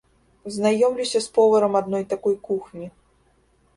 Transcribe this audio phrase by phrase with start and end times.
[0.55, 2.87] Знаёмлюся з поварам адной такой кухні.